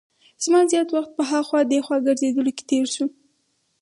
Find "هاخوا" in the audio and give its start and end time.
1.31-1.59